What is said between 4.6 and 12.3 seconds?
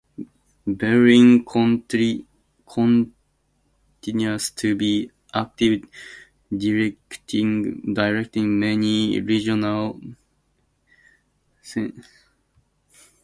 be active directing many regional theatrical productions.